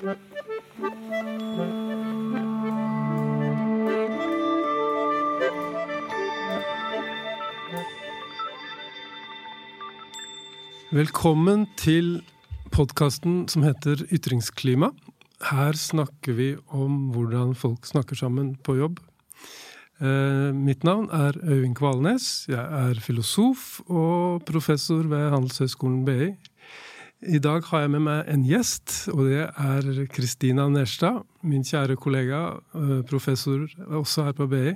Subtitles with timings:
[0.00, 0.16] Velkommen
[11.76, 12.22] til
[12.72, 14.88] podkasten som heter Ytringsklima.
[15.50, 19.04] Her snakker vi om hvordan folk snakker sammen på jobb.
[20.00, 22.48] Eh, mitt navn er Øyvind Kvalnes.
[22.48, 26.32] Jeg er filosof og professor ved Handelshøyskolen BI.
[27.20, 31.18] I dag har jeg med meg en gjest, og det er Kristina Nerstad.
[31.44, 34.72] Min kjære kollega, eh, professor også her på BI.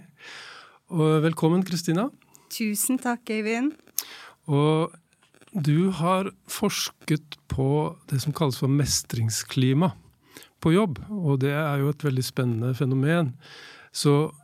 [0.92, 2.10] Og velkommen, Kristina.
[2.52, 3.72] Tusen takk, Eivind.
[4.44, 4.92] Og
[5.56, 9.94] du har forsket på det som kalles for mestringsklima
[10.60, 13.32] på jobb, og det er jo et veldig spennende fenomen.
[13.90, 14.34] Så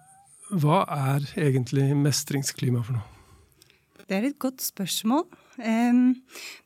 [0.48, 3.19] hva er egentlig mestringsklima for noe?
[4.10, 5.22] Det er et godt spørsmål.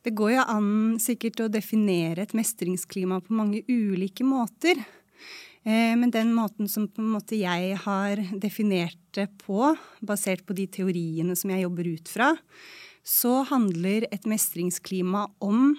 [0.01, 4.79] Det går jo an sikkert å definere et mestringsklima på mange ulike måter.
[5.61, 11.53] Men den måten som måte jeg har definert det på, basert på de teoriene som
[11.53, 12.31] jeg jobber ut fra,
[13.05, 15.75] så handler et mestringsklima om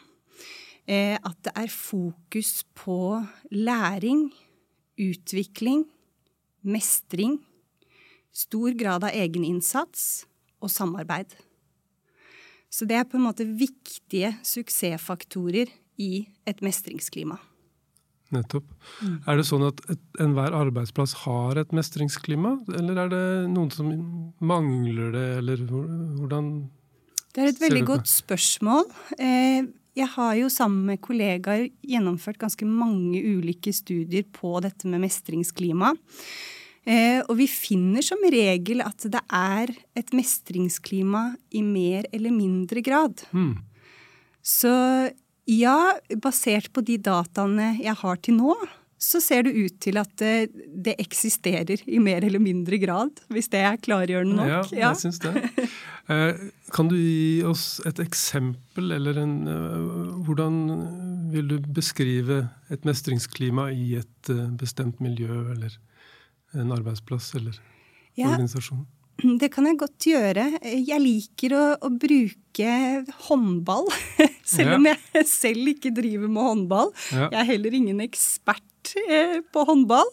[0.86, 3.18] eh, at det er fokus på
[3.50, 4.28] læring,
[5.02, 5.82] utvikling,
[6.62, 7.40] mestring,
[8.30, 10.26] stor grad av egeninnsats
[10.62, 11.34] og samarbeid.
[12.72, 15.70] Så det er på en måte viktige suksessfaktorer
[16.02, 17.38] i et mestringsklima.
[18.34, 18.66] Nettopp.
[19.00, 19.18] Mm.
[19.22, 19.80] Er det sånn at
[20.22, 23.92] enhver arbeidsplass har et mestringsklima, eller er det noen som
[24.42, 26.50] mangler det, eller hvordan
[27.36, 28.86] det er et veldig godt spørsmål.
[29.20, 35.02] Eh, jeg har jo sammen med kollegaer gjennomført ganske mange ulike studier på dette med
[35.04, 35.90] mestringsklima.
[36.86, 42.82] Eh, og vi finner som regel at det er et mestringsklima i mer eller mindre
[42.86, 43.24] grad.
[43.34, 43.56] Mm.
[44.46, 44.72] Så
[45.50, 45.78] ja,
[46.22, 48.54] basert på de dataene jeg har til nå,
[49.02, 53.50] så ser det ut til at det, det, eksisterer i mer eller mindre grad, hvis
[53.52, 54.70] det er klargjørende nok.
[54.70, 55.48] Ja, jeg syns det.
[56.06, 56.38] Eh,
[56.70, 59.32] kan du gi oss et eksempel, eller en
[60.22, 60.60] Hvordan
[61.32, 65.74] vil du beskrive et mestringsklima i et bestemt miljø, eller
[66.62, 67.58] en arbeidsplass, eller
[68.18, 68.84] ja, organisasjon?
[69.40, 70.46] Det kan jeg godt gjøre.
[70.76, 72.72] Jeg liker å, å bruke
[73.28, 73.88] håndball,
[74.56, 76.94] selv om jeg selv ikke driver med håndball.
[77.10, 77.28] Ja.
[77.30, 80.06] Jeg er heller ingen ekspert Eh, på håndball.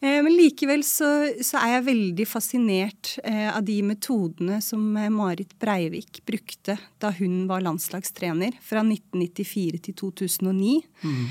[0.00, 1.08] Eh, men likevel så,
[1.44, 4.82] så, er jeg veldig fascinert eh, av de metodene som
[5.14, 10.74] Marit Breivik brukte da hun var landslagstrener fra 1994 til 2009.
[11.04, 11.24] Mm.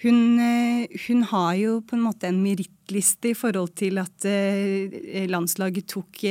[0.00, 0.40] Hun,
[1.06, 4.24] hun, har jo på en måte en merittliste i forhold til at
[5.28, 6.22] landslaget tok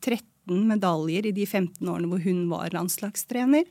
[0.00, 3.68] 13 medaljer i de 15 årene hvor hun var landslagstrener.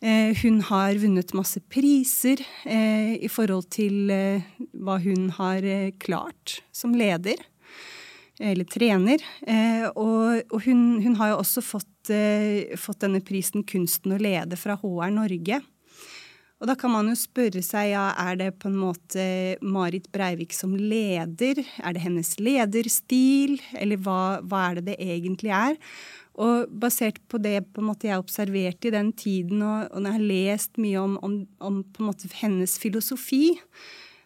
[0.00, 5.66] Eh, hun har vunnet masse priser eh, i forhold til eh, hva hun har
[6.00, 7.36] klart som leder.
[8.40, 9.20] Eller trener.
[10.00, 12.08] og hun, hun, har jo også fått,
[12.80, 15.58] fått, denne prisen Kunsten å lede fra HR Norge.
[16.60, 19.22] Og da kan man jo spørre seg, ja, er det på en måte
[19.64, 21.62] Marit Breivik som leder?
[21.80, 23.56] Er det hennes lederstil?
[23.80, 25.78] Eller hva, hva er det det egentlig er?
[26.40, 30.18] Og basert på det på måte jeg observerte i den tiden, og, og når jeg
[30.18, 33.56] har lest mye om, om, om, måte hennes filosofi,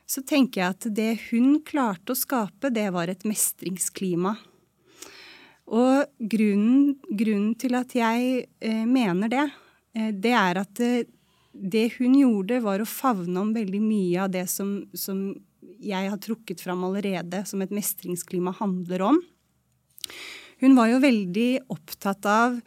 [0.05, 4.35] så tenker jeg at det hun klarte å skape, det var et mestringsklima.
[5.75, 9.47] Og grunnen, grunnen til at jeg eh, mener det,
[9.97, 11.07] eh, det er at eh,
[11.55, 15.31] det, hun gjorde, var å favne om veldig mye av det som, som
[15.85, 19.21] jeg har trukket fram allerede, som et mestringsklima handler om.
[20.63, 22.59] Hun var jo veldig opptatt av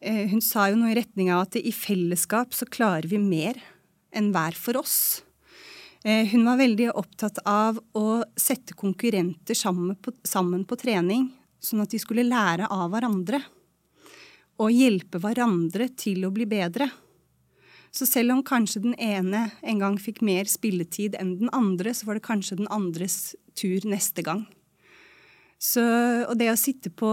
[0.00, 3.58] eh, Hun sa jo noe i retning av at i fellesskap så klarer vi mer
[4.16, 4.98] enn hver for oss.
[6.04, 11.28] Eh, hun var veldig opptatt av å sette konkurrenter sammen på, sammen på trening,
[11.60, 13.42] sånn at de skulle lære av hverandre.
[14.62, 16.88] Og hjelpe hverandre til å bli bedre.
[17.96, 22.08] Så selv om kanskje den ene en gang fikk mer spilletid enn den andre, så
[22.08, 24.44] var det kanskje den andres tur neste gang.
[25.56, 25.80] Så,
[26.28, 27.08] og det å sitte på,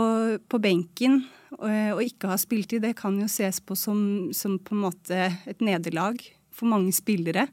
[0.52, 1.22] på benken
[1.56, 5.20] og, og, ikke ha spilletid, det kan jo ses på som, som på en måte
[5.48, 6.20] et nederlag
[6.54, 7.48] for mange spillere.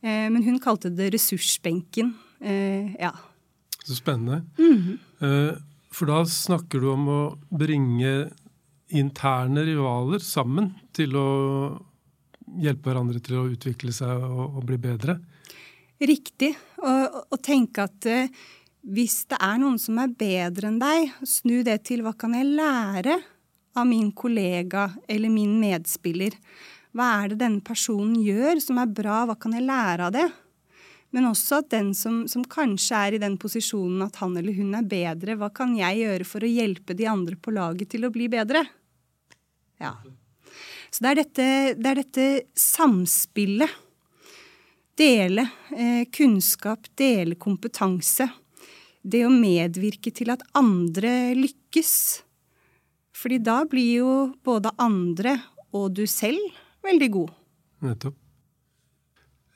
[0.00, 2.14] Eh, men hun kalte det ressursbenken.
[2.40, 3.12] Eh, ja.
[3.84, 4.46] Så spennende.
[4.56, 4.96] Mm -hmm.
[5.26, 5.56] eh,
[5.92, 8.30] for da snakker du om å bringe
[8.88, 11.91] interne rivaler sammen til å
[12.62, 15.18] hjelpe hverandre til å utvikle seg og, og bli bedre?
[16.02, 16.50] Riktig.
[16.82, 18.42] Og tenke at uh,
[18.82, 22.48] hvis det er noen som er bedre enn deg, snu det til hva kan jeg
[22.50, 23.20] lære
[23.78, 26.34] av min kollega eller min medspiller?
[26.92, 30.26] Hva er det denne personen gjør som er bra, hva kan jeg lære av det?
[31.12, 34.74] Men også at den som, som, kanskje er i den posisjonen at han eller hun
[34.76, 38.12] er bedre, hva kan jeg gjøre for å hjelpe de andre på laget til å
[38.12, 38.64] bli bedre?
[39.80, 39.94] Ja.
[40.92, 41.46] Så det er dette,
[41.80, 42.26] det er dette
[42.58, 43.78] samspillet.
[44.98, 48.28] Dele eh, kunnskap, dele kompetanse.
[49.02, 51.94] Det å medvirke til at andre lykkes.
[53.16, 54.12] Fordi da blir jo
[54.44, 55.38] både andre
[55.72, 56.42] og du selv
[56.84, 57.32] veldig god.
[57.88, 58.18] Nettopp.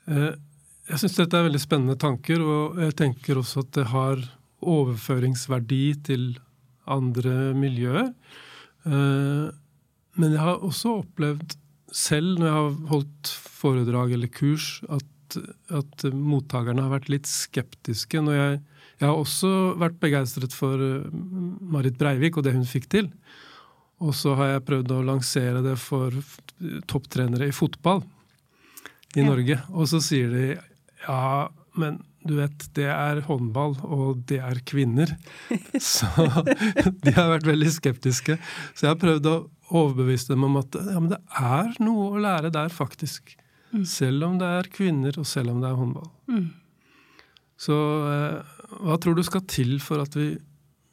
[0.09, 0.33] Eh,
[0.87, 4.21] jeg syns dette er veldig spennende tanker, og jeg tenker også at det har
[4.63, 6.27] overføringsverdi til
[6.87, 8.13] andre miljøer.
[8.87, 9.47] Eh,
[10.17, 11.57] men jeg har også opplevd
[11.93, 15.37] selv når jeg har holdt foredrag eller kurs, at,
[15.73, 18.21] at mottakerne har vært litt skeptiske.
[18.21, 18.59] når jeg,
[18.99, 21.07] jeg har også vært begeistret for eh,
[21.73, 23.11] Marit Breivik og det hun fikk til.
[24.03, 26.13] Og så har jeg prøvd å lansere det for
[26.89, 28.03] topptrenere i fotball
[29.15, 29.25] i ja.
[29.25, 29.57] Norge.
[29.73, 30.45] Og så sier de
[31.07, 31.47] ja,
[31.77, 35.13] men du vet, det er håndball, og det er kvinner.
[35.79, 36.09] Så
[37.05, 38.35] de har vært veldig skeptiske.
[38.73, 39.37] Så jeg har prøvd å
[39.67, 43.35] overbevise dem om at ja, men det er noe å lære der, faktisk.
[43.73, 43.83] Mm.
[43.89, 46.09] Selv om det er kvinner, og selv om det er håndball.
[46.31, 46.47] Mm.
[47.57, 47.77] Så
[48.07, 50.35] eh, hva tror du skal til for at vi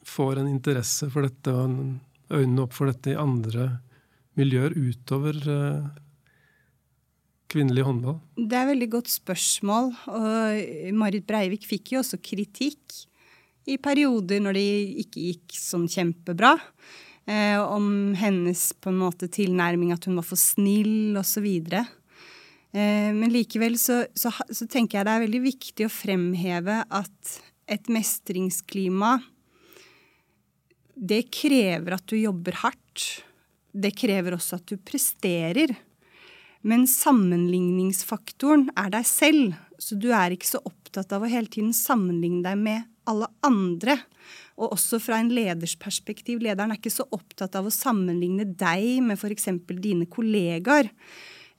[0.05, 2.01] får en interesse for dette, og en
[2.35, 3.69] øynene opp for dette i andre
[4.39, 5.87] miljøer utover eh,
[7.53, 8.19] kvinnelig håndball?
[8.41, 9.93] Det er et veldig godt spørsmål.
[10.11, 13.05] Og Marit Breivik fikk jo også kritikk
[13.71, 14.69] i perioder når det
[15.05, 16.57] ikke gikk sånn kjempebra.
[17.25, 21.47] Eh, om hennes på en måte tilnærming, at hun var for snill osv.
[21.73, 27.39] Eh, men likevel så, så, så tenker jeg det er veldig viktig å fremheve at
[27.71, 29.17] et mestringsklima
[30.95, 33.07] det krever at du jobber hardt.
[33.75, 35.73] Det krever også at du presterer.
[36.65, 41.75] Men sammenligningsfaktoren er deg selv, så du er ikke så opptatt av å hele tiden
[41.77, 43.99] sammenligne deg med alle andre.
[44.55, 46.43] Og også fra en leders perspektiv.
[46.43, 49.49] Lederen er ikke så opptatt av å sammenligne deg med f.eks.
[49.83, 50.91] dine kollegaer.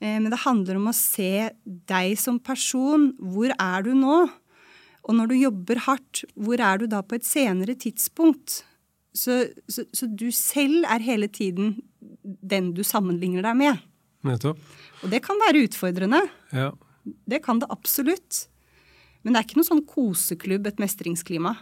[0.00, 3.10] Eh, men det handler om å se deg som person.
[3.20, 4.22] Hvor er du nå?
[5.06, 8.62] Og når du jobber hardt, hvor er du da på et senere tidspunkt?
[9.16, 11.76] Så, så, så du selv er hele tiden
[12.22, 13.86] den du sammenligner deg med.
[14.26, 14.58] Nettopp.
[15.04, 16.24] Og det kan være utfordrende.
[16.56, 16.72] Ja.
[17.28, 18.46] Det kan det absolutt.
[19.22, 21.54] Men det er ikke noe sånn koseklubb, et mestringsklima.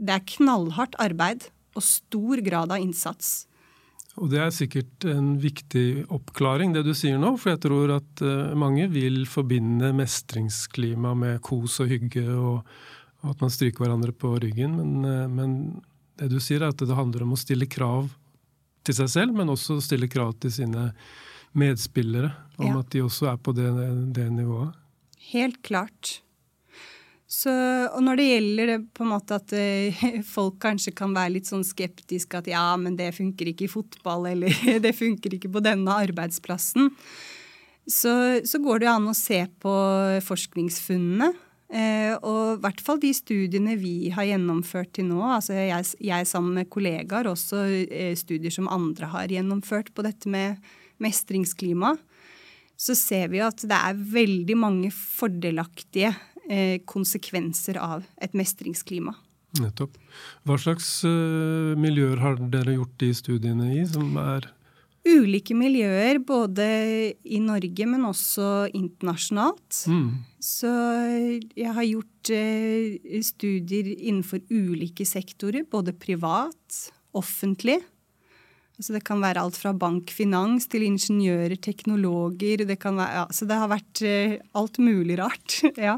[0.00, 3.44] Det er knallhardt arbeid og stor grad av innsats.
[4.18, 7.36] Og det er sikkert en viktig oppklaring, det du sier nå.
[7.40, 12.66] For jeg tror at uh, mange vil forbinde mestringsklima med kos og hygge, og,
[13.30, 14.76] at man stryker hverandre på ryggen.
[14.80, 15.54] Men, uh, men,
[16.20, 18.10] det du sier, er at det handler om å stille krav
[18.84, 20.90] til seg selv, men også stille krav til sine
[21.56, 22.80] medspillere om ja.
[22.82, 23.70] at de også er på det,
[24.16, 24.76] det nivået?
[25.30, 26.18] Helt klart.
[27.30, 27.50] Så,
[27.94, 30.00] og når det gjelder det på en måte at uh,
[30.34, 34.32] folk kanskje kan være litt sånn skeptiske at ja, men det funker ikke i fotball,
[34.32, 36.90] eller det funker ikke på denne arbeidsplassen,
[37.90, 38.12] så,
[38.46, 39.76] så går det an å se på
[40.26, 41.30] forskningsfunnene.
[41.70, 46.26] Eh, og i hvert fall de studiene vi har gjennomført til nå, altså jeg, jeg
[46.26, 50.58] sammen med kollegaer, også eh, studier som andre har gjennomført på dette med
[51.02, 51.94] mestringsklima,
[52.80, 56.29] så ser vi at det er veldig mange fordelaktige eh,
[56.90, 59.14] konsekvenser av et mestringsklima.
[59.58, 59.98] Nettopp.
[60.46, 64.50] Hva slags uh, miljøer har dere gjort de studiene i, som er
[65.00, 66.64] Ulike miljøer, både
[67.24, 69.78] i Norge, men også internasjonalt.
[69.88, 70.10] Mm.
[70.44, 70.72] Så
[71.56, 76.82] jeg har gjort uh, studier innenfor ulike sektorer, både privat,
[77.16, 77.78] offentlig.
[78.76, 82.66] Altså det kan være alt fra bankfinans til ingeniører, teknologer.
[82.68, 84.04] Det, være, ja, så det har vært
[84.52, 85.62] alt mulig rart.
[85.88, 85.96] ja.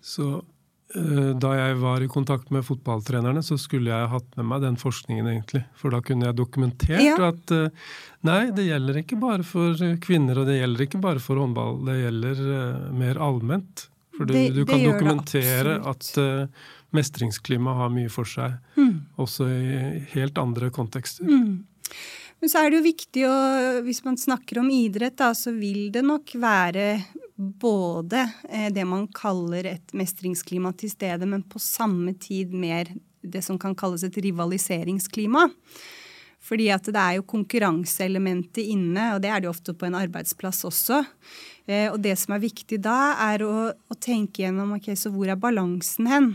[0.00, 4.64] Så uh, da jeg var i kontakt med fotballtrenerne, så skulle jeg hatt med meg
[4.64, 5.64] den forskningen, egentlig.
[5.78, 7.16] For da kunne jeg dokumentert ja.
[7.30, 7.94] at uh,
[8.26, 11.82] nei, det gjelder ikke bare for kvinner, og det gjelder ikke bare for håndball.
[11.88, 12.44] Det gjelder
[12.96, 13.88] mer allment.
[14.16, 16.12] For du, det, du kan dokumentere at
[16.92, 18.94] mestringsklima har mye for seg, mm.
[19.22, 21.28] også i helt andre kontekster.
[21.30, 21.62] Mm.
[22.40, 23.36] Men så er det jo viktig å
[23.84, 26.86] Hvis man snakker om idrett, da, så vil det nok være
[27.40, 33.42] både eh, det man kaller et mestringsklima til stede, men på samme tid mer det
[33.44, 35.46] som kan kalles et rivaliseringsklima.
[36.40, 39.98] Fordi at det er jo konkurranseelementet inne, og det er det jo ofte på en
[39.98, 41.02] arbeidsplass også.
[41.68, 45.28] Eh, og det som er viktig da, er å, å tenke gjennom ok, så hvor
[45.28, 46.32] er balansen hen?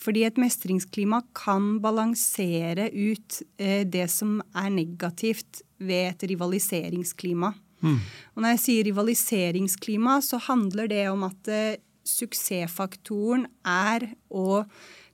[0.00, 7.52] Fordi et mestringsklima kan balansere ut eh, det som er negativt ved et rivaliseringsklima.
[7.80, 7.98] Mm.
[8.34, 14.62] Og når jeg sier rivaliseringsklima, så handler det om at eh, suksessfaktoren er å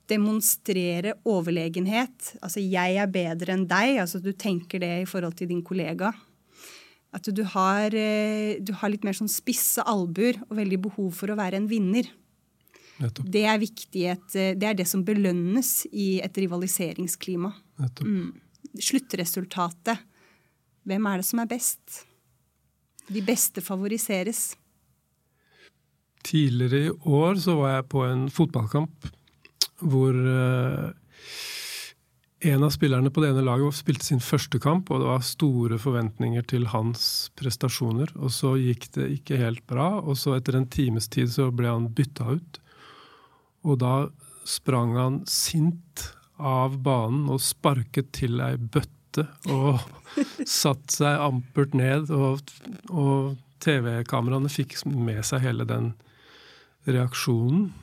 [0.07, 2.37] demonstrere overlegenhet.
[2.39, 6.13] Altså 'jeg er bedre enn deg', altså du tenker det i forhold til din kollega.
[7.13, 11.27] At du har, eh, du har litt mer sånn spisse albuer og veldig behov for
[11.27, 12.07] å være en vinner.
[12.97, 17.51] Det er viktig, et, eh, det er det som belønnes i et rivaliseringsklima.
[18.01, 18.31] Mm.
[18.81, 20.01] Sluttresultatet.
[20.87, 22.03] Hvem er det som er best?
[23.07, 24.55] De beste favoriseres.
[26.27, 29.11] Tidligere i år så var jeg på en fotballkamp
[29.77, 30.89] hvor uh,
[32.39, 35.79] en av spillerne på det ene laget spilte sin første kamp, og det var store
[35.81, 38.11] forventninger til hans prestasjoner.
[38.17, 41.71] Og så gikk det ikke helt bra, og så etter en times tid så ble
[41.71, 42.59] han bytta ut.
[43.67, 43.95] Og da
[44.47, 49.79] sprang han sint av banen og sparket til ei bøtte og
[50.45, 52.09] satte seg ampert ned.
[52.13, 52.39] Og,
[52.93, 55.93] og TV-kameraene fikk med seg hele den
[56.87, 57.73] reaksjonen.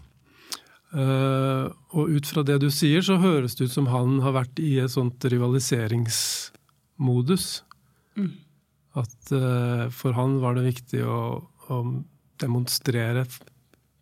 [0.94, 4.54] Uh, og ut fra det du sier, så høres det ut som han har vært
[4.62, 7.66] i et sånt rivaliseringsmodus.
[8.14, 8.30] Mm.
[9.02, 12.02] At uh, for han var det viktig å, å,
[12.38, 13.26] demonstrere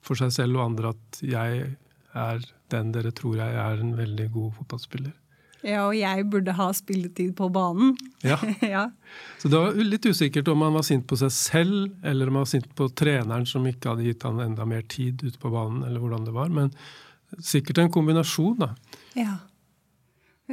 [0.03, 1.65] for seg selv og andre at jeg
[2.13, 5.13] er den dere tror jeg er en veldig god fotballspiller.
[5.63, 7.95] Ja, og jeg burde ha spilletid på banen.
[8.27, 8.39] Ja.
[8.75, 8.89] ja.
[9.39, 12.47] Så det var litt usikkert om han var sint på seg selv, eller om han
[12.47, 15.85] var sint på treneren som ikke hadde gitt han enda mer tid ute på banen,
[15.87, 16.51] eller hvordan det var.
[16.51, 16.73] Men
[17.39, 18.73] sikkert en kombinasjon, da.
[19.19, 19.39] Ja.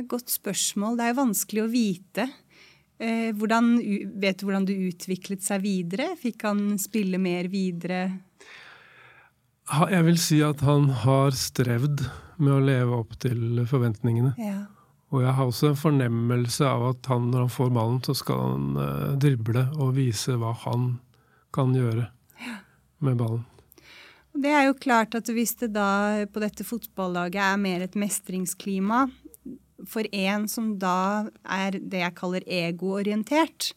[0.10, 1.00] Godt spørsmål.
[1.00, 2.27] Det er jo vanskelig å vite.
[3.01, 3.74] Eh, hvordan,
[4.22, 6.12] vet du hvordan det utviklet seg videre?
[6.22, 8.03] Fikk han spille mer videre?
[9.70, 12.04] Jeg vil si at han har strevd
[12.42, 14.34] med å leve opp til forventningene.
[14.42, 14.64] Ja.
[15.14, 18.42] Og jeg har også en fornemmelse av at han, når han får ballen, så skal
[18.46, 20.92] han uh, drible og vise hva han
[21.56, 22.06] kan gjøre
[23.06, 23.46] med ballen.
[24.40, 29.08] Det er jo klart at hvis det da på dette fotballaget er mer et mestringsklima
[29.90, 33.72] for en som da er det jeg kaller egoorientert,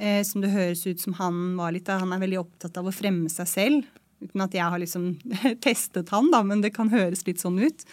[0.00, 2.88] eh, som det høres ut som han var litt av, han er veldig opptatt av
[2.88, 5.14] å fremme seg selv, uten at jeg har liksom
[5.64, 7.84] testet han, da, men det kan høres litt sånn ut.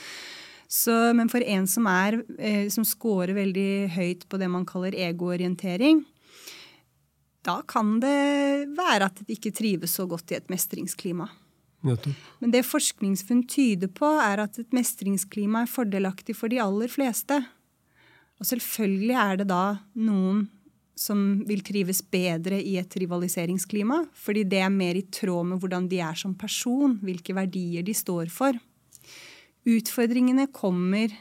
[0.67, 4.95] Så, men for en som, er, eh, som scorer veldig høyt på det man kaller
[5.07, 6.03] egoorientering,
[7.47, 11.29] da kan det være at de ikke trives så godt i et mestringsklima.
[12.41, 17.37] Men det forskningsfunn tyder på, er at et mestringsklima er fordelaktig for de aller fleste.
[18.41, 19.63] Og selvfølgelig er det da
[19.95, 20.47] noen
[20.97, 25.85] som vil trives bedre i et rivaliseringsklima, fordi det er mer i tråd med hvordan
[25.91, 28.57] de er som person, hvilke verdier de står for.
[29.67, 31.13] Utfordringene kommer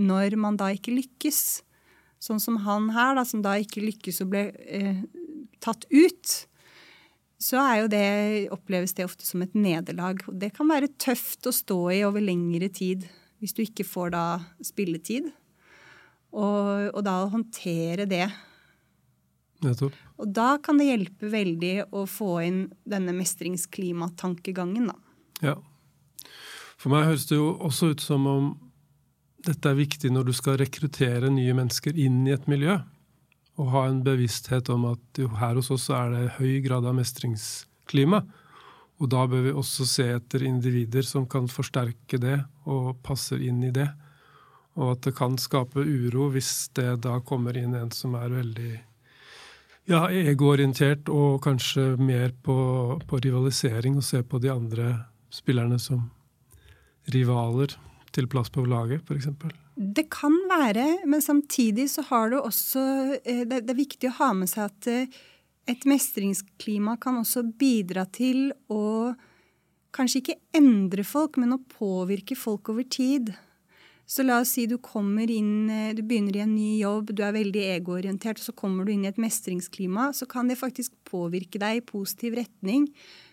[0.00, 1.42] når man da ikke lykkes.
[2.22, 5.02] Sånn som han her, da, som da ikke lykkes og ble eh,
[5.60, 6.36] tatt ut.
[7.42, 7.58] Så
[7.90, 10.22] det, oppleves det ofte som et nederlag.
[10.30, 13.08] Det kan være tøft å stå i over lengre tid
[13.42, 14.24] hvis du ikke får da
[14.62, 15.32] spilletid.
[16.32, 18.28] Og, og da å håndtere det.
[20.18, 24.96] Og da kan det hjelpe veldig å få inn denne mestringsklimatankegangen, da.
[25.42, 25.56] Ja.
[26.82, 28.52] For meg høres det jo også ut som om
[29.46, 32.78] dette er viktig når du skal rekruttere nye mennesker inn i et miljø.
[33.60, 36.96] Og ha en bevissthet om at jo, her hos oss er det høy grad av
[36.96, 38.22] mestringsklima.
[39.02, 42.38] Og da bør vi også se etter individer som kan forsterke det
[42.70, 43.88] og passer inn i det.
[44.78, 48.72] Og at det kan skape uro hvis det da kommer inn en som er veldig
[49.90, 52.56] ja, egoorientert og kanskje mer på,
[53.08, 54.92] på rivalisering og se på de andre
[55.32, 56.06] spillerne som
[57.12, 57.74] rivaler
[58.12, 59.28] til plass på laget, f.eks.?
[59.74, 62.82] Det kan være, men samtidig så har du også
[63.24, 65.20] eh, Det er viktig å ha med seg at eh,
[65.72, 69.14] et mestringsklima kan også bidra til å
[69.94, 73.32] kanskje ikke endre folk, men å påvirke folk over tid.
[74.12, 77.22] Så la oss si du kommer inn, eh, du begynner i en ny jobb, du
[77.24, 80.92] er veldig egoorientert, og så kommer du inn i et mestringsklima, så kan det faktisk
[81.08, 82.90] påvirke deg i positiv retning.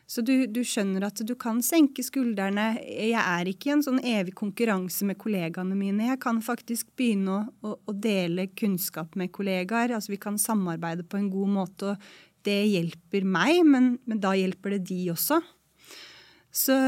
[0.09, 2.79] Så du, du, skjønner at du kan senke skuldrene.
[2.81, 6.07] Jeg er ikke i en sånn evig konkurranse med kollegaene mine.
[6.07, 9.93] Jeg kan faktisk begynne å, å, å, dele kunnskap med kollegaer.
[9.93, 11.91] Altså Vi kan samarbeide på en god måte.
[11.91, 15.38] og Det hjelper meg, men, men da hjelper det de også.
[16.50, 16.79] Så,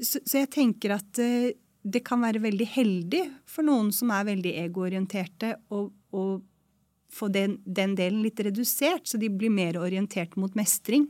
[0.00, 1.50] så, så jeg tenker at uh,
[1.82, 6.24] det kan være veldig heldig for noen som er veldig egoorienterte, å, å
[7.12, 11.08] få den, den delen litt redusert, så de blir mer orientert mot mestring.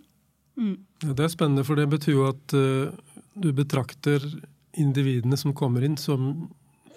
[0.59, 0.75] Mm.
[1.05, 2.91] Ja, det er spennende, for det betyr jo at uh,
[3.35, 4.25] du betrakter
[4.81, 6.49] individene som kommer inn, som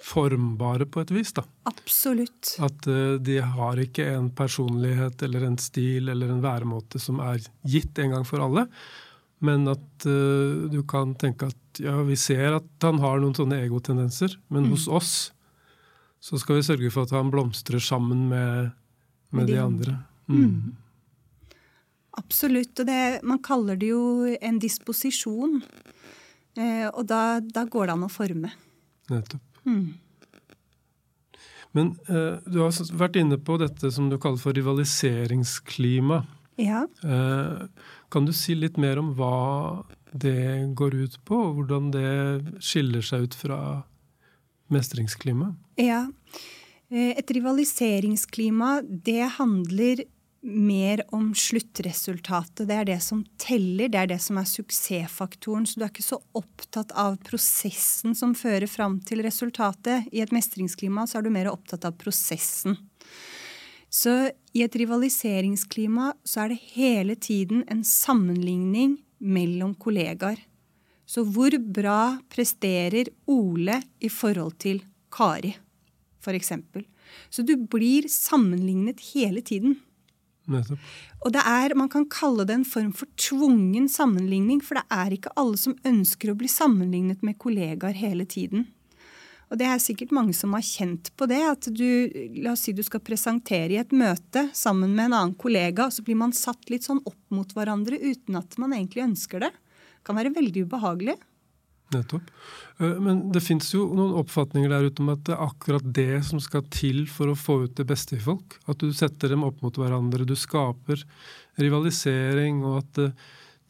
[0.06, 1.34] formbare på et vis.
[1.36, 1.44] da.
[1.70, 2.56] Absolutt.
[2.64, 7.44] At uh, de har ikke en personlighet eller en stil eller en væremåte som er
[7.68, 8.68] gitt en gang for alle.
[9.44, 13.60] Men at uh, du kan tenke at ja, vi ser at han har noen sånne
[13.66, 14.72] egotendenser, men mm.
[14.76, 15.14] hos oss
[16.24, 18.72] så skal vi sørge for at han blomstrer sammen med,
[19.36, 19.98] med de, de andre.
[20.32, 20.40] Mm.
[20.40, 20.72] Mm.
[22.18, 22.80] Absolutt.
[22.80, 24.06] Og det, man kaller det jo
[24.40, 25.60] en disposisjon.
[26.56, 28.54] Eh, og da, da, går det an å forme.
[29.12, 29.62] Nettopp.
[29.68, 29.86] Mm.
[31.76, 36.22] Men eh, du har vært inne på dette som du kaller for rivaliseringsklima.
[36.62, 36.86] Ja.
[37.04, 37.66] Eh,
[38.16, 39.84] kan du si litt mer om hva
[40.16, 43.58] det går ut på, og hvordan det skiller seg ut fra
[44.72, 45.50] mestringsklima?
[45.76, 46.06] Ja.
[46.88, 50.06] Eh, et rivaliseringsklima, det handler
[50.46, 52.64] mer om sluttresultatet.
[52.70, 55.68] Det er det som teller, det er det som er suksessfaktoren.
[55.68, 60.08] Så du er ikke så opptatt av prosessen som fører fram til resultatet.
[60.16, 62.80] I et mestringsklima så er du mer opptatt av prosessen.
[63.96, 64.12] Så
[64.52, 70.42] i et rivaliseringsklima så er det hele tiden en sammenligning mellom kollegaer.
[71.06, 74.82] Så hvor bra presterer Ole i forhold til
[75.14, 75.54] Kari,
[76.20, 76.52] f.eks.?
[77.30, 79.78] Så du blir sammenlignet hele tiden.
[80.50, 80.82] Nettopp.
[81.26, 85.16] Og det er, Man kan kalle det en form for tvungen sammenligning, for det er
[85.16, 88.68] ikke alle som ønsker å bli sammenlignet med kollegaer hele tiden.
[89.52, 91.42] Og det er sikkert mange som har kjent på det.
[91.46, 91.86] At du,
[92.42, 95.94] la oss si du skal presentere i et møte sammen med en annen kollega, og
[95.94, 99.54] så blir man satt litt sånn opp mot hverandre uten at man egentlig ønsker det.
[99.54, 101.18] Det kan være veldig ubehagelig.
[101.94, 102.32] Nettopp.
[102.80, 106.24] Eh, men det fins jo noen oppfatninger der ute om at det er akkurat det
[106.26, 108.58] som skal til for å få ut det beste i folk.
[108.72, 110.26] At du setter dem opp mot hverandre.
[110.26, 111.06] Du skaper
[111.62, 113.08] rivalisering, og at det,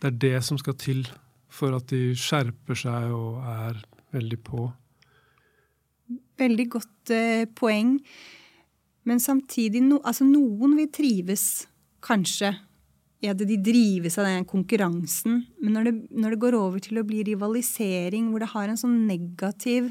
[0.02, 1.06] det er det som skal til
[1.52, 3.84] for at de skjerper seg og er
[4.16, 4.70] veldig på.
[6.40, 7.98] Veldig godt eh, poeng.
[9.06, 11.66] Men samtidig, no, altså noen vil trives
[12.06, 12.56] kanskje
[13.24, 15.46] Ja, de drives av den konkurransen.
[15.64, 18.78] Men når det, når det, går over til å bli rivalisering, hvor det har en
[18.78, 19.88] sånn negativ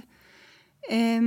[0.93, 1.25] eh,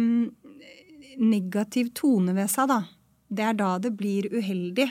[1.17, 2.83] negativ tone ved seg, da,
[3.27, 4.87] det er da det blir uheldig.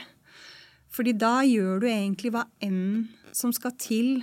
[0.93, 4.19] Fordi da gjør du egentlig hva enn som skal til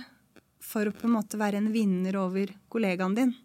[0.63, 3.35] for å på en måte være en vinner over kollegaen din.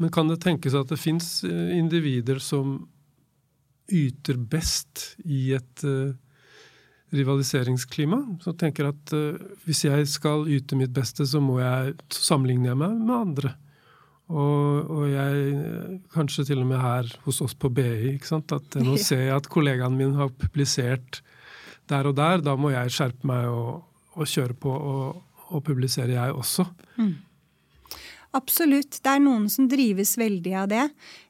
[0.00, 2.82] Men kan det tenkes at det fins eh, individer som
[3.92, 6.14] yter best i et uh,
[7.14, 8.20] rivaliseringsklima.
[8.40, 12.76] Så tenker jeg at uh, hvis jeg skal yte mitt beste, så må jeg sammenligne
[12.78, 13.52] meg med andre.
[14.32, 18.54] Og, og, jeg, kanskje til og med her hos oss på BI, ikke sant?
[18.56, 21.20] at nå ser jeg at kollegaen min har publisert
[21.92, 22.40] der og der.
[22.40, 23.84] Da må jeg skjerpe meg og,
[24.16, 26.64] og kjøre på og, og publisere, jeg også.
[26.96, 27.14] Mm.
[28.34, 28.98] Absolutt.
[28.98, 30.82] Det er noen som drives veldig av det.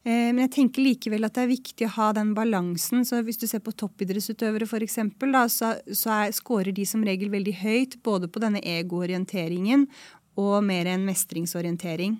[0.07, 3.05] Eh, men jeg tenker likevel at det er viktig å ha den balansen.
[3.05, 4.99] Så hvis du ser på toppidrettsutøvere f.eks.,
[5.53, 9.85] så, så er, scorer de som regel veldig høyt både på denne egoorienteringen
[10.41, 12.17] og mer en mestringsorientering.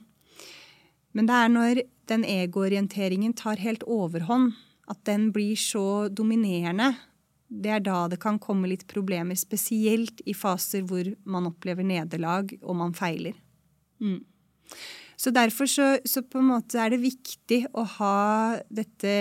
[1.15, 4.53] Men det er når den egoorienteringen tar helt overhånd,
[4.91, 6.91] at den blir så dominerende,
[7.49, 9.39] det er da det kan komme litt problemer.
[9.39, 13.37] Spesielt i faser hvor man opplever nederlag og man feiler.
[14.03, 14.21] Mm.
[15.17, 18.17] Så derfor så, så, på en måte er det viktig å ha
[18.69, 19.15] dette,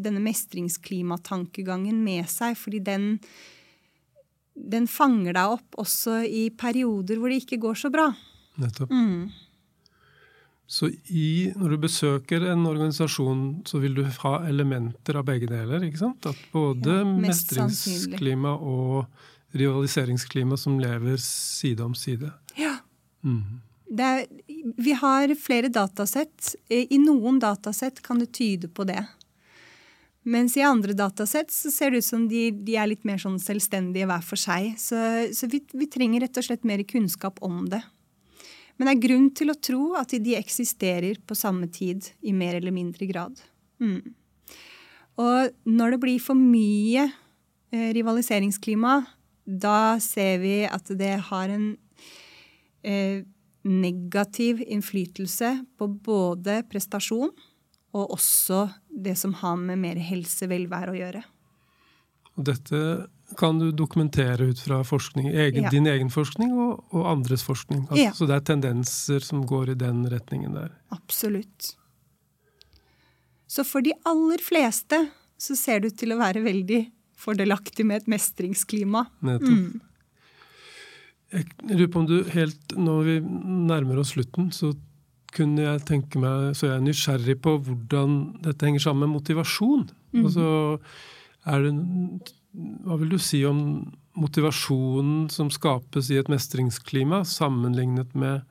[0.00, 3.12] denne mestringsklimatankegangen med seg, fordi den,
[4.54, 8.08] den fanger deg opp også i perioder hvor det ikke går så bra.
[8.62, 8.94] Nettopp.
[8.94, 9.30] Mm.
[10.70, 15.82] Så i, når du besøker en organisasjon, så vil du ha elementer av begge deler?
[15.82, 16.28] ikke sant?
[16.30, 19.10] At både ja, mestringsklima og
[19.58, 22.30] rivaliseringsklima som lever side om side.
[22.54, 22.76] Ja.
[23.26, 23.58] Mm.
[23.98, 24.22] Er,
[24.76, 26.54] vi har flere datasett.
[26.68, 29.02] I noen datasett kan det tyde på det.
[30.22, 33.38] Mens i andre datasett så ser det ut som de, de er litt mer sånn
[33.40, 34.74] selvstendige hver for seg.
[34.80, 34.98] Så,
[35.36, 37.80] så vi, vi, trenger rett og slett mer kunnskap om det.
[38.76, 42.58] Men det er grunn til å tro at de eksisterer på samme tid i mer
[42.60, 43.40] eller mindre grad.
[43.80, 44.12] Mm.
[45.20, 49.00] Og når det blir for mye eh, rivaliseringsklima,
[49.44, 51.66] da ser vi at det har en
[52.84, 53.24] eh,
[53.66, 57.32] negativ innflytelse på både prestasjon
[57.90, 61.22] og også det som har med mer helse, velvære å gjøre.
[62.40, 62.82] Dette
[63.38, 65.70] kan du dokumentere ut fra forskning, egen, ja.
[65.70, 67.84] din egen forskning og, og andres forskning.
[67.88, 68.14] Altså, ja.
[68.16, 70.72] Så det er tendenser som går i den retningen der.
[70.94, 71.74] Absolutt.
[73.50, 75.04] Så for de aller fleste
[75.40, 76.84] så ser det ut til å være veldig
[77.20, 79.04] fordelaktig med et mestringsklima.
[79.26, 79.50] Nettopp.
[79.50, 79.89] Mm.
[81.30, 84.72] Jeg lurer på om du helt Når vi nærmer oss slutten, så
[85.34, 89.88] kunne jeg tenke meg Så jeg er nysgjerrig på hvordan dette henger sammen med motivasjon.
[90.10, 90.24] Mm.
[90.24, 90.46] Altså,
[91.46, 91.74] er det
[92.86, 93.60] Hva vil du si om
[94.18, 98.42] motivasjonen som skapes i et mestringsklima, sammenlignet med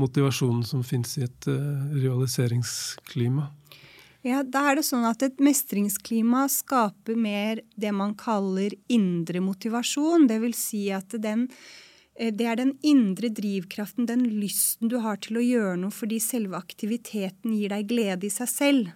[0.00, 3.46] motivasjonen som fins i et uh, rivaliseringsklima?
[4.26, 10.26] Ja, Da er det sånn at et mestringsklima skaper mer det man kaller indre motivasjon.
[10.28, 11.89] Det vil si at den, eh,
[12.20, 16.58] det er den indre drivkraften, den lysten du har til å gjøre noe fordi selve
[16.58, 18.90] aktiviteten gir deg glede i seg selv.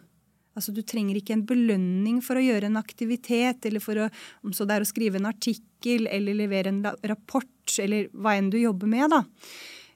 [0.54, 4.10] Altså Du trenger ikke en belønning for å gjøre en aktivitet, eller for å,
[4.46, 8.52] om så det er å skrive en artikkel eller levere en rapport, eller hva enn
[8.52, 9.08] du jobber med.
[9.10, 9.24] da.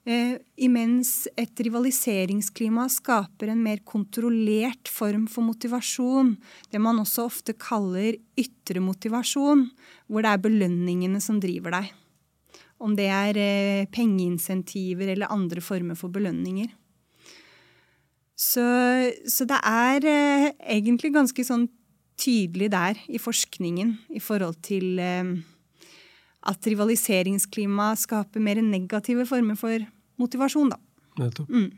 [0.09, 6.35] Eh, imens et rivaliseringsklima skaper en mer kontrollert form for motivasjon.
[6.71, 9.67] Det man også ofte kaller ytre motivasjon,
[10.07, 11.91] hvor det er belønningene som driver deg.
[12.79, 16.69] Om det er eh, pengeinsentiver eller andre former for belønninger.
[18.39, 18.63] Så,
[19.27, 20.45] så det er eh,
[20.77, 21.67] egentlig ganske sånn
[22.19, 25.33] tydelig der i forskningen i forhold til eh,
[26.47, 29.83] at rivaliseringsklima skaper mer negative former for
[30.19, 30.79] motivasjon, da.
[31.19, 31.51] Nettopp.
[31.51, 31.69] Mm.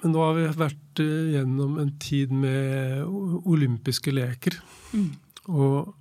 [0.00, 3.04] Men nå har vi vært gjennom en tid med
[3.46, 4.56] olympiske leker.
[4.96, 5.10] Mm.
[5.52, 5.94] Og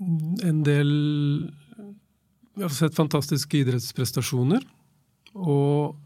[0.00, 0.90] en del
[2.56, 4.62] Vi har sett fantastiske idrettsprestasjoner.
[5.36, 5.96] Og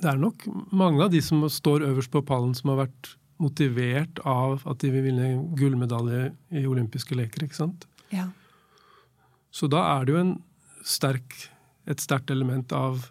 [0.00, 4.20] det er nok mange av de som står øverst på pallen, som har vært motivert
[4.24, 7.44] av at de vil vinne gullmedalje i olympiske leker.
[7.44, 7.84] ikke sant?
[8.14, 8.30] Ja.
[9.54, 10.34] Så da er det jo en
[10.84, 11.36] sterk,
[11.86, 13.10] et sterkt element av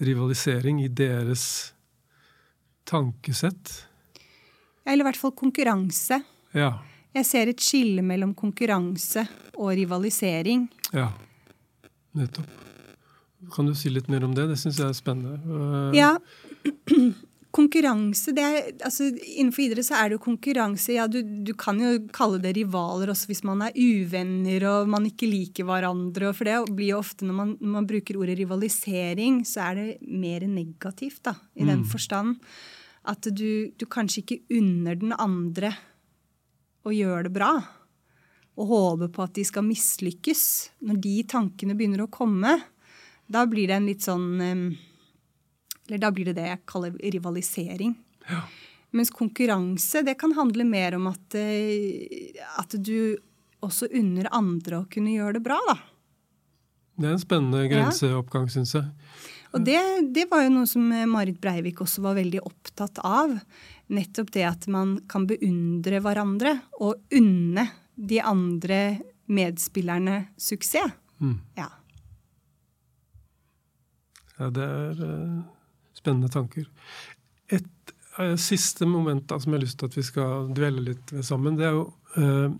[0.00, 1.74] rivalisering i deres
[2.88, 3.74] tankesett.
[4.88, 6.22] Eller i hvert fall konkurranse.
[6.56, 6.78] Ja.
[7.18, 9.24] Jeg ser et skille mellom konkurranse
[9.56, 10.68] og rivalisering.
[10.94, 11.10] Ja,
[12.18, 12.66] nettopp.
[13.54, 14.48] Kan du si litt mer om det?
[14.50, 15.38] Det syns jeg er spennende.
[15.46, 16.16] Uh, ja.
[17.58, 20.92] Konkurranse det er, altså Innenfor idrett så er det jo konkurranse.
[20.92, 25.06] ja, du, du, kan jo kalle det rivaler også hvis man er uvenner og man
[25.08, 26.34] ikke liker hverandre.
[26.36, 29.86] For det blir jo ofte når man, når man bruker ordet rivalisering, så er det
[30.04, 31.72] mer negativt, da, i mm.
[31.72, 32.36] den forstand.
[33.08, 35.72] At du, du kanskje ikke unner den andre
[36.88, 37.52] å gjør det bra.
[38.58, 40.44] Og håper på at de skal mislykkes.
[40.88, 42.56] Når de tankene begynner å komme,
[43.28, 47.94] da blir det en litt sånn Eller da blir det det jeg kaller rivalisering.
[48.28, 48.42] Ja.
[48.96, 53.18] Mens konkurranse det kan handle mer om at, eh, at du
[53.64, 55.76] også unner andre å kunne gjøre det bra, da.
[56.98, 58.54] Det er en spennende grenseoppgang, ja.
[58.56, 58.86] syns jeg.
[59.56, 59.78] Og det,
[60.14, 63.32] det, var jo noe som Marit Breivik også var veldig opptatt av.
[63.88, 67.64] Nettopp det at man kan beundre hverandre og unne
[67.96, 68.80] de andre
[69.28, 70.92] medspillerne suksess.
[71.18, 71.38] Mm.
[71.58, 71.70] Ja.
[74.38, 75.38] Ja, det er uh,
[75.98, 76.68] spennende tanker.
[77.50, 81.12] Et uh, siste moment da, som jeg har lyst til at vi skal dvele litt
[81.14, 81.88] ved sammen, det er jo
[82.20, 82.54] uh,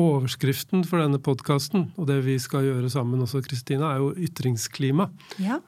[0.00, 5.10] overskriften for denne podkasten, og det vi skal gjøre sammen også, Kristina, er jo ytringsklima.
[5.42, 5.60] Ja.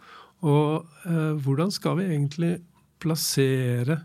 [0.43, 0.89] Og
[1.45, 2.57] hvordan skal vi egentlig
[3.03, 4.01] plassere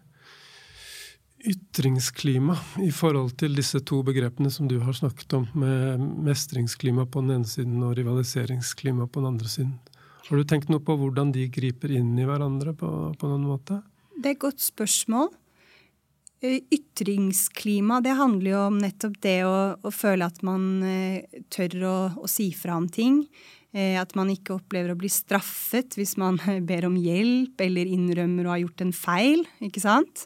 [1.47, 7.23] ytringsklima i forhold til disse to begrepene som du har snakket om, med mestringsklima på
[7.23, 9.75] den ene siden og rivaliseringsklima på den andre siden?
[10.27, 13.79] Har du tenkt noe på hvordan de griper inn i hverandre på, på noen måte?
[14.17, 15.29] Det er et godt spørsmål.
[16.43, 21.77] Eh, ytringsklima det handler jo om nettopp det å, å føle at man eh, tør
[21.87, 21.95] å,
[22.25, 23.23] å, si fra om ting.
[23.77, 28.47] Eh, at man ikke opplever å bli straffet hvis man ber om hjelp eller innrømmer
[28.47, 29.45] å ha gjort en feil.
[29.61, 30.25] ikke sant?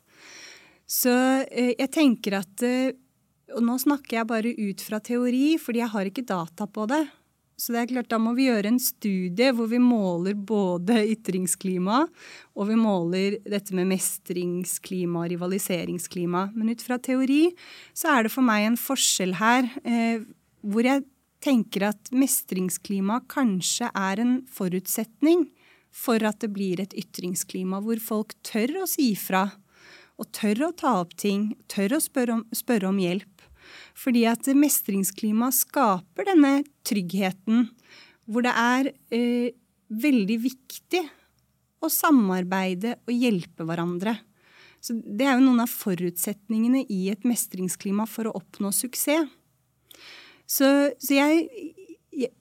[0.87, 1.11] Så
[1.47, 2.63] jeg tenker at
[3.55, 7.05] Og nå snakker jeg bare ut fra teori, fordi jeg har ikke data på det.
[7.61, 11.99] Så det er klart, da må vi gjøre en studie hvor vi måler både ytringsklima
[12.57, 16.47] og vi måler dette med mestringsklima og rivaliseringsklima.
[16.55, 17.51] Men ut fra teori
[17.93, 20.23] så er det for meg en forskjell her eh,
[20.65, 21.05] hvor jeg
[21.41, 25.47] tenker at mestringsklima kanskje er en forutsetning
[25.91, 29.47] for at det blir et ytringsklima hvor folk tør å si fra
[30.21, 33.41] og tør å ta opp ting, tør å spørre om, spørre om hjelp.
[33.97, 37.65] Fordi at mestringsklima skaper denne tryggheten,
[38.29, 39.49] hvor det er eh,
[39.89, 41.01] veldig viktig
[41.81, 44.19] å samarbeide og hjelpe hverandre.
[44.81, 49.29] Så Det er jo noen av forutsetningene i et mestringsklima for å oppnå suksess.
[50.51, 50.67] Så,
[50.99, 51.45] så jeg,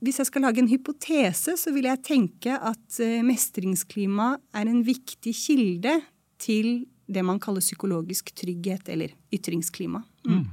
[0.03, 4.83] hvis jeg skal lage en hypotese, så vil jeg tenke at eh, mestringsklima er en
[4.87, 6.01] viktig kilde
[6.41, 10.03] til det man kaller psykologisk trygghet, eller ytringsklima.
[10.27, 10.47] Mm.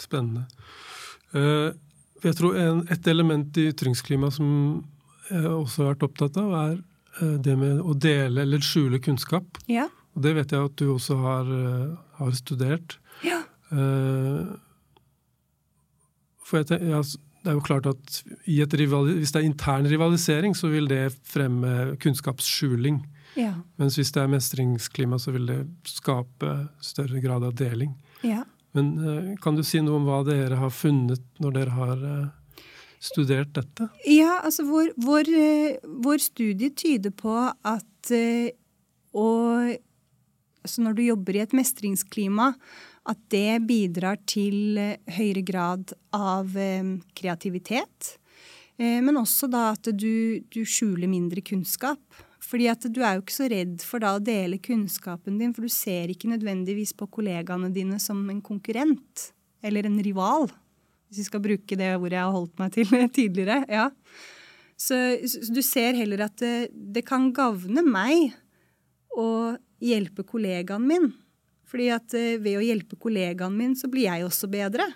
[0.00, 0.46] Spennende.
[1.34, 1.70] Eh,
[2.20, 2.58] jeg tror
[2.92, 4.48] et element i ytringsklima som
[5.30, 6.78] jeg også har vært opptatt av, er
[7.22, 9.58] eh, det med å dele eller skjule kunnskap.
[9.70, 9.88] Ja.
[10.14, 11.50] Og det vet jeg at du også har,
[12.18, 12.98] har studert.
[13.26, 13.38] Ja.
[16.50, 17.00] For jeg, ja,
[17.40, 23.00] det er jo klart at hvis det er intern rivalisering, så vil det fremme kunnskapsskjuling.
[23.38, 23.54] Ja.
[23.80, 27.94] Mens hvis det er mestringsklima, så vil det skape større grad av deling.
[28.26, 28.42] Ja.
[28.76, 32.66] Men uh, kan du si noe om hva dere har funnet når dere har uh,
[33.02, 33.88] studert dette?
[34.04, 39.74] Ja, altså vår, vår, uh, vår studie tyder på at og,
[40.64, 42.46] altså når du jobber i et mestringsklima,
[43.10, 44.78] at det bidrar til
[45.10, 46.54] høyere grad av
[47.18, 48.14] kreativitet.
[48.78, 52.00] Men også da at du, du skjuler mindre kunnskap.
[52.50, 55.66] Fordi at du er jo ikke så redd for da å dele kunnskapen din, for
[55.66, 59.30] du ser ikke nødvendigvis på kollegaene dine som en konkurrent
[59.62, 60.48] eller en rival.
[61.10, 63.62] Hvis vi skal bruke det ordet jeg har holdt meg til tidligere.
[63.70, 63.90] ja.
[64.80, 64.96] Så,
[65.28, 68.32] så du ser heller at det, det kan gagne meg
[69.12, 71.10] å hjelpe kollegaen min.
[71.70, 74.88] Fordi at eh, ved å hjelpe kollegaen min, så blir jeg også bedre.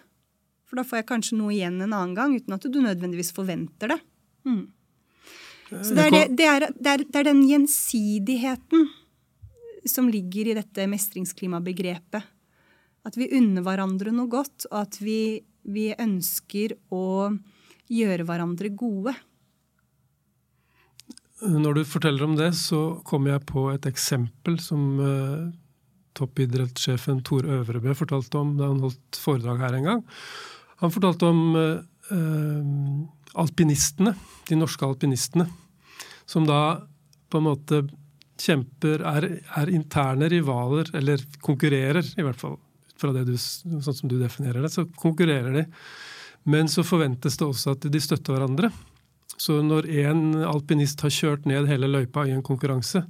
[0.67, 3.95] For da får jeg kanskje noe igjen en annen gang, uten at du nødvendigvis forventer
[3.95, 4.01] det.
[4.49, 4.65] Mm.
[5.71, 8.89] Så det er, det, det, er, er, det er, den gjensidigheten
[9.89, 12.31] som ligger i dette mestringsklimabegrepet.
[13.05, 17.35] At vi unner hverandre noe godt, og at vi, vi ønsker å
[17.93, 19.15] gjøre hverandre gode.
[21.45, 25.53] Når du forteller om det, så kommer jeg på et eksempel som uh,
[26.19, 30.05] toppidrettssjefen Tor Øvrebø fortalte om da han holdt foredrag her en gang.
[30.83, 34.15] Han fortalte om uh, uh, alpinistene,
[34.49, 35.49] de norske alpinistene,
[36.27, 36.61] som da
[37.31, 37.83] på en måte
[38.41, 42.59] kjemper er, er, interne rivaler, eller konkurrerer, i hvert fall
[42.99, 45.65] fra det du, sånn som du definerer det, så konkurrerer de.
[46.51, 48.71] Men så forventes det også at de støtter hverandre.
[49.41, 53.03] Så når en alpinist har kjørt ned hele løypa i en konkurranse,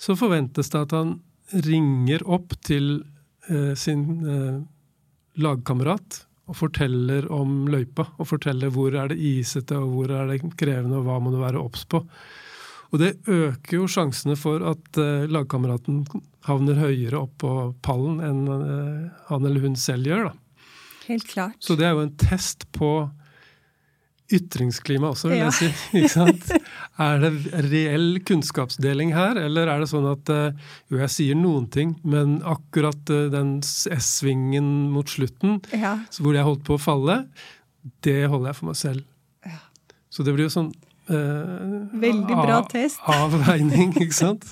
[0.00, 1.18] så forventes det at han
[1.52, 3.00] ringer opp til
[3.50, 4.58] eh, sin eh,
[5.40, 8.08] lagkamerat og forteller om løypa.
[8.18, 11.38] Og forteller hvor er det isete, og hvor er det krevende, og hva må du
[11.42, 12.02] være obs på.
[12.90, 16.02] Og det øker jo sjansene for at eh, lagkameraten
[16.48, 20.30] havner høyere opp på pallen enn uh, han eller hun selv gjør.
[20.30, 20.64] da.
[21.06, 21.58] Helt klart.
[21.62, 22.90] Så det er jo en test på
[24.30, 25.50] ytringsklima også, vil ja.
[25.50, 26.58] jeg si.
[27.00, 27.30] Er det
[27.70, 30.50] reell kunnskapsdeling her, eller er det sånn at uh,
[30.92, 35.96] jo, jeg sier noen ting, men akkurat uh, den S-svingen mot slutten, ja.
[36.20, 37.22] hvor jeg holdt på å falle,
[38.04, 39.06] det holder jeg for meg selv.
[39.48, 39.62] Ja.
[40.12, 40.68] Så det blir jo sånn
[41.08, 43.00] eh, Veldig bra test.
[43.08, 44.50] Avveining, ikke sant?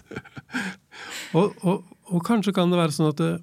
[1.37, 3.35] og, og, og, kanskje kan det være sånn at det,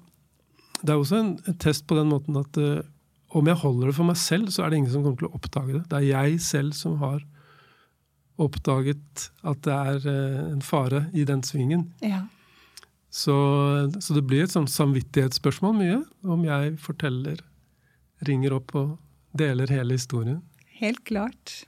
[0.82, 2.58] det er også en, en test på den måten at
[3.36, 5.38] om jeg holder det for meg selv, så er det ingen som kommer til å
[5.38, 5.84] oppdage det.
[5.92, 7.22] Det er jeg selv som har
[8.42, 11.88] oppdaget at det er eh, en fare i den svingen.
[12.04, 12.24] Ja.
[13.10, 13.36] Så,
[14.00, 17.40] så, det blir et sånn samvittighetsspørsmål mye, om jeg forteller,
[18.28, 18.96] ringer opp og
[19.36, 20.42] deler hele historien.
[20.76, 21.62] Helt klart.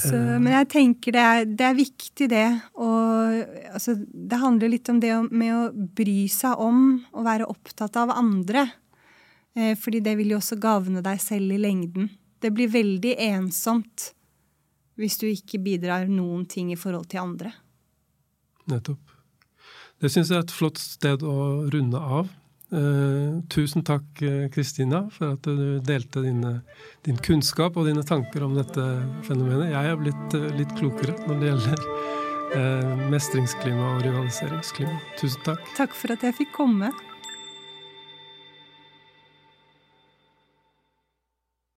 [0.00, 0.36] Så, eh.
[0.40, 2.48] men jeg tenker det er, det er viktig, det.
[2.74, 7.98] Og, altså, det handler litt om det med å bry seg om og være opptatt
[8.00, 8.66] av andre.
[9.54, 12.10] Eh, fordi det vil jo også gagne deg selv i lengden.
[12.40, 14.10] Det blir veldig ensomt
[15.00, 17.54] hvis du ikke bidrar noen ting i forhold til andre.
[18.70, 19.16] Nettopp.
[20.00, 21.34] Det syns jeg er et flott sted å
[21.72, 22.30] runde av.
[22.70, 26.60] Eh, tusen takk, eh, Kristina, for at du delte dine,
[27.02, 28.84] din kunnskap og dine tanker om dette
[29.26, 29.72] fenomenet.
[29.74, 31.84] Jeg er blitt eh, litt klokere når det gjelder
[32.54, 35.00] eh, mestringsklima og rivaliseringsklima.
[35.18, 35.66] Tusen takk.
[35.80, 36.92] Takk for at jeg fikk komme.